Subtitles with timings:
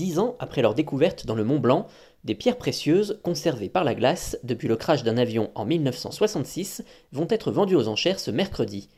[0.00, 1.86] dix ans après leur découverte dans le Mont Blanc,
[2.24, 7.26] des pierres précieuses, conservées par la glace depuis le crash d'un avion en 1966, vont
[7.28, 8.88] être vendues aux enchères ce mercredi.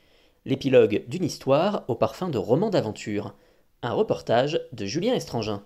[0.44, 3.34] L'épilogue d'une histoire au parfum de roman d'aventure.
[3.82, 5.64] Un reportage de Julien Estrangin.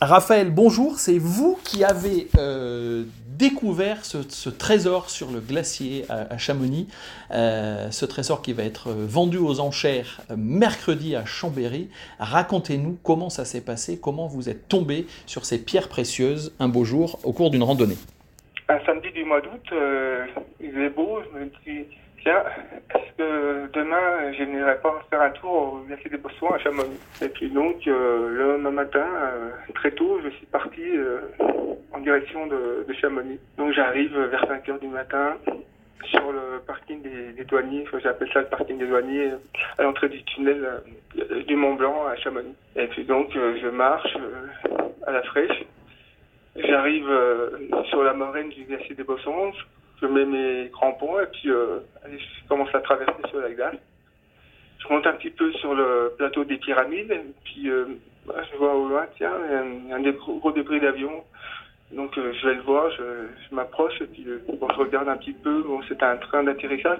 [0.00, 6.88] Raphaël, bonjour, c'est vous qui avez euh, découvert ce, trésor sur le glacier à, Chamonix,
[7.30, 11.88] euh, ce trésor qui va être vendu aux enchères mercredi à Chambéry.
[12.18, 16.84] Racontez-nous comment ça s'est passé, comment vous êtes tombé sur ces pierres précieuses un beau
[16.84, 17.96] jour au cours d'une randonnée.
[18.68, 20.26] Un samedi du mois d'août, euh,
[20.60, 21.86] il est beau, je me dis
[22.24, 22.42] tiens,
[22.94, 26.98] est-ce que demain, je n'irai pas faire un tour au glacier des Bossons à Chamonix?
[27.22, 31.20] Et puis donc, euh, le lendemain matin, euh, très tôt, je suis parti euh,
[31.92, 33.38] en direction de, Chamonix.
[33.58, 35.36] Donc j'arrive vers 5 heures du matin
[36.04, 39.32] sur le parking des, douaniers, j'appelle ça le parking des douaniers,
[39.78, 40.82] à l'entrée du tunnel
[41.46, 42.54] du Mont Blanc à Chamonix.
[42.76, 44.16] Et puis donc, je marche
[45.06, 45.64] à la fraîche.
[46.56, 47.08] J'arrive
[47.88, 49.52] sur la moraine du glacier des Bossons
[50.00, 53.76] je mets mes crampons et puis euh, je commence à traverser sur la glace.
[54.78, 57.86] Je monte un petit peu sur le plateau des pyramides et puis euh,
[58.26, 61.24] bah, je vois au loin, tiens, un, un gros, débris d'avion.
[61.92, 65.32] Donc euh, je vais le voir, je, m'approche et puis bon, je regarde un petit
[65.32, 65.62] peu.
[65.62, 66.98] Bon, c'est un train d'atterrissage.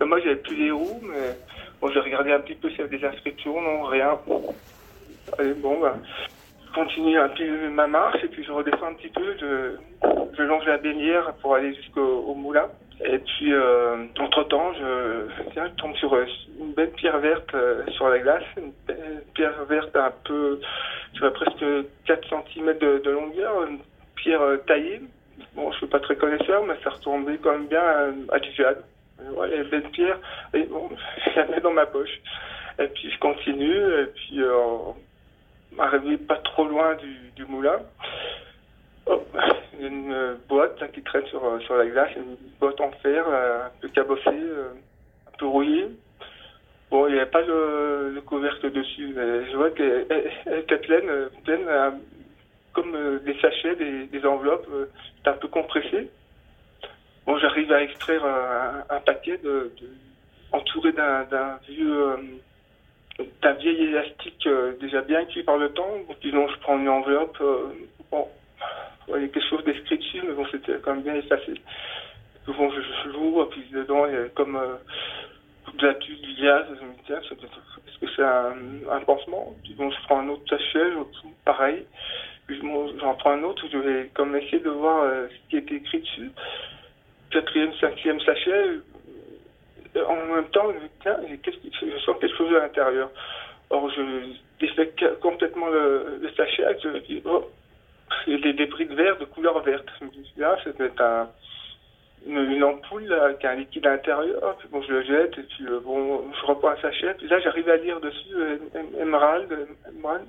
[0.00, 1.36] Moi, j'avais plus les roues, mais
[1.80, 4.18] bon, j'ai regardé un petit peu s'il y avait des inscriptions, non, rien.
[4.26, 5.94] Bon, bah,
[6.72, 9.36] continue un peu ma marche et puis je redescends un petit peu.
[9.40, 12.68] Je, longe la baignière pour aller jusqu'au moulin.
[13.04, 16.14] Et puis, euh, entre-temps, je, tiens, je tombe sur
[16.60, 18.44] une belle pierre verte euh, sur la glace.
[18.56, 18.72] Une,
[19.34, 20.60] pierre verte un peu,
[21.14, 21.64] tu vois, presque
[22.06, 23.64] 4 cm de, longueur.
[23.68, 23.78] Une
[24.16, 25.00] pierre euh, taillée.
[25.54, 28.08] Bon, je suis pas très connaisseur, mais ça retombait quand même bien à.
[29.36, 30.18] Ouais, une belle pierre.
[30.54, 30.90] Et bon,
[31.26, 32.20] je la mets dans ma poche.
[32.78, 34.00] Et puis, je continue.
[34.00, 34.40] Et puis,
[35.78, 36.96] arrivé pas trop loin
[37.36, 37.80] du, moulin.
[39.06, 39.22] Oh,
[39.80, 43.88] une boîte qui traîne sur, sur la glace, une boîte en fer, euh, un peu
[43.88, 44.70] cabossée, euh,
[45.26, 45.88] un peu rouillée.
[46.90, 50.06] Bon, il n'y avait pas le, le, couvercle dessus, mais je vois qu'elle
[50.58, 51.90] était pleine, euh,
[52.72, 54.68] comme des sachets, des, enveloppes,
[55.24, 56.10] un peu compressées.
[57.26, 59.72] Bon, j'arrive à extraire un, paquet de
[60.52, 62.16] entouré d'un vieux
[63.42, 65.90] d'un vieil élastique euh, déjà bien cuit par le temps.
[66.22, 67.36] Disons, je prends une enveloppe.
[67.40, 67.72] Euh,
[68.10, 68.28] bon,
[69.08, 71.54] il y a quelque chose d'écrit dessus, mais bon, c'était quand même bien effacé.
[72.46, 74.76] Bon, je, je l'ouvre, puis dedans, il y a comme euh,
[75.74, 76.66] de la tuile, du gaz.
[76.68, 78.54] Je me dis, tiens, est-ce que c'est un,
[78.90, 79.54] un, pansement?
[79.64, 80.92] Puis bon, je prends un autre sachet,
[81.44, 81.84] pareil.
[82.46, 82.60] Puis
[83.00, 86.30] j'en prends un autre, je vais comme essayer de voir ce qui était écrit dessus.
[87.30, 88.80] Quatrième, cinquième sachet,
[89.96, 90.72] en même temps,
[91.04, 93.10] je sens quelque chose à l'intérieur.
[93.72, 94.02] Or, je
[94.60, 97.50] défais complètement le, sachet, je dis, oh,
[98.26, 99.88] il y a des débris de verre de couleur verte.
[99.98, 101.28] Je me dis, là, c'était un,
[102.26, 104.56] une, ampoule avec un liquide à l'intérieur.
[104.58, 107.14] Puis bon, je le jette, et puis euh, bon, je reprends un sachet.
[107.14, 108.58] Puis là, j'arrive à lire dessus euh,
[109.00, 109.48] Emerald,
[109.88, 110.26] Emerald,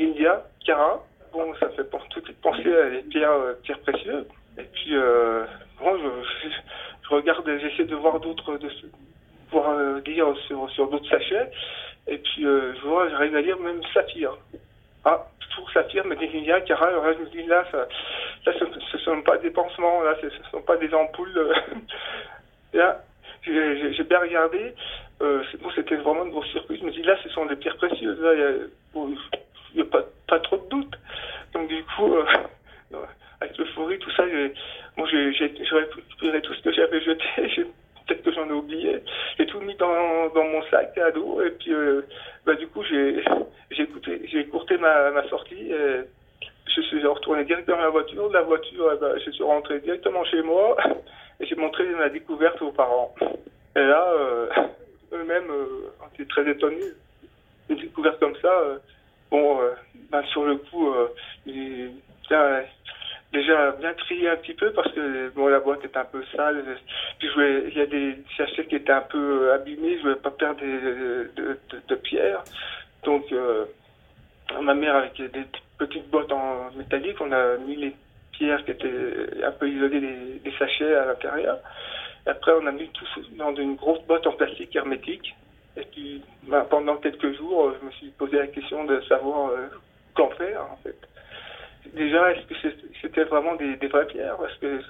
[0.00, 1.02] India, Cara.
[1.32, 4.26] Bon, ça fait tout de penser à des pierres, euh, pierres précieuses.
[4.56, 5.44] Et puis, euh,
[5.80, 6.48] bon, je,
[7.02, 8.68] je regarde, j'essaie de voir d'autres, de
[9.50, 11.50] voir euh, lire sur d'autres sachets.
[12.06, 14.36] Et puis, euh, je vois, j'arrive à lire même Saphir.
[15.04, 17.86] Ah, toujours Saphir, mais il y a Cara, je me dis là, ça,
[18.46, 21.54] là, ce ne sont pas des pansements, là, ce ne sont pas des ampoules.
[22.72, 23.02] là,
[23.44, 24.74] j'ai bien regardé.
[25.20, 26.78] Euh, bon, c'était vraiment de gros circuits.
[26.80, 28.20] Je me dis là, ce sont des pierres précieuses.
[28.20, 28.34] Là,
[28.94, 29.16] il
[29.74, 30.94] n'y a, pas, pas trop de doute.
[31.52, 32.24] Donc, du coup, euh,
[33.40, 34.52] avec l'euphorie, tout ça, j'ai
[34.96, 37.24] Bon, récupéré tout ce que j'avais jeté.
[38.06, 39.02] Peut-être que j'en ai oublié.
[40.34, 41.42] Dans, mon sac à dos.
[41.42, 42.02] Et puis, euh,
[42.46, 43.22] bah, du coup, j'ai
[43.70, 45.72] j'ai écourté ma, sortie.
[45.72, 46.00] Et
[46.74, 48.28] je suis retourné directement à la voiture.
[48.28, 50.76] De la voiture, bah, je suis rentré directement chez moi.
[51.40, 53.14] Et j'ai montré ma découverte aux parents.
[53.74, 54.48] Et là, euh,
[55.12, 56.92] eux-mêmes euh, étaient très étonnés.
[57.68, 58.78] Une découverte comme ça, euh,
[59.30, 59.58] bon,
[60.10, 61.08] bah, sur le coup, euh,
[62.28, 62.62] tiens,
[63.32, 66.62] déjà bien trié un petit peu parce que bon la boîte est un peu sale.
[67.18, 69.96] Puis je voulais, il y a des sachets qui étaient un peu euh, abîmés.
[69.96, 71.58] Je voulais pas perdre de, de,
[71.88, 72.44] de, pierres.
[73.04, 73.64] Donc euh,
[74.60, 75.44] ma mère avec des
[75.78, 77.96] petites boîtes en métallique on a mis les
[78.32, 81.58] pierres qui étaient un peu isolées des, des sachets à l'intérieur.
[82.26, 83.06] Après on a mis tout
[83.36, 85.34] dans une grosse boîte en plastique hermétique.
[85.76, 89.68] Et puis ben, pendant quelques jours je me suis posé la question de savoir euh,
[90.14, 90.96] qu'en faire en fait
[91.94, 94.80] déjà, est-ce que c'était vraiment des, des, vraies pierres Parce que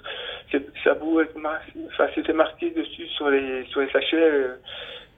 [0.83, 4.55] ça enfin, c'était marqué dessus sur les, sur les sachets euh,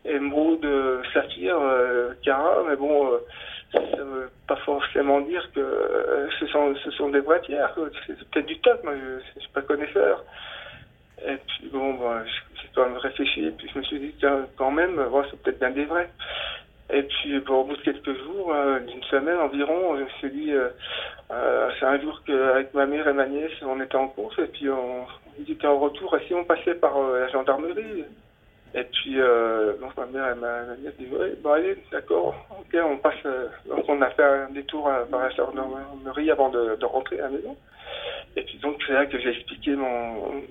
[0.06, 0.66] émeraude,
[1.14, 3.18] saphir, euh, cara, mais bon, euh,
[3.74, 7.76] ça veut pas forcément dire que euh, ce sont, ce sont des vraies pierres.
[8.08, 10.24] C'est peut-être du top, moi je, suis pas connaisseur.
[11.26, 14.46] Et puis bon, bah, j'ai quand même réfléchi, et puis je me suis dit, tiens,
[14.58, 16.10] quand même, c'est peut-être bien des vrais.
[16.92, 20.32] Et puis bon, au bout de quelques jours, euh, d'une semaine environ, je me suis
[20.32, 20.70] dit, euh,
[21.32, 24.48] euh, c'est un jour qu'avec ma mère et ma nièce, on était en course, et
[24.48, 28.06] puis on, on était en retour, et si on passait par la gendarmerie,
[28.78, 32.98] et puis, euh, donc ma mère, elle m'a dit, ouais, bon allez, d'accord, ok, on
[32.98, 33.14] passe.
[33.26, 37.20] Euh, donc on a fait un détour euh, par la gendarmerie avant de, de, rentrer
[37.20, 37.56] à la maison.
[38.36, 40.44] Et puis donc c'est là que j'ai expliqué mon,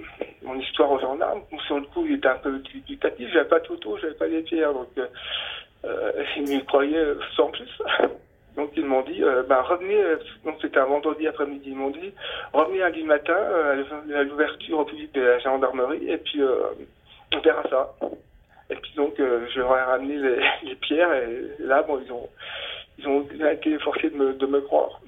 [0.42, 1.42] mon histoire aux gendarmes.
[1.66, 4.40] sur le coup, il était un peu dubitatif, j'avais pas de photo, j'avais pas les
[4.40, 5.06] pierres, donc euh,
[6.36, 7.82] ils me croyaient sans plus.
[8.56, 10.00] Donc ils m'ont dit, euh, bah, revenez,
[10.44, 12.12] donc c'était un vendredi après-midi, ils m'ont dit,
[12.52, 16.40] revenez lundi matin à l'ouverture au public de la gendarmerie, et puis
[17.34, 17.96] on verra ça.
[18.70, 20.16] Et puis donc, euh, je leur ai ramené
[20.62, 22.28] les, pierres et là, bon, ils ont,
[22.98, 25.00] ils ont été forcés de me, de me croire.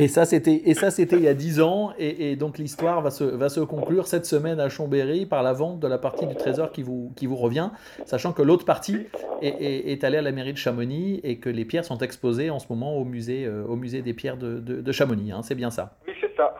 [0.00, 1.92] Et ça, c'était, et ça, c'était il y a 10 ans.
[1.98, 5.78] Et, donc, l'histoire va se, va se conclure cette semaine à Chambéry par la vente
[5.78, 7.68] de la partie du trésor qui vous, qui vous revient,
[8.06, 9.08] sachant que l'autre partie
[9.42, 12.58] est, est, allée à la mairie de Chamonix et que les pierres sont exposées en
[12.58, 15.32] ce moment au musée, euh, au musée des pierres de, de, de Chamonix.
[15.32, 15.98] Hein, c'est bien ça.
[16.06, 16.54] Oui, c'est ça.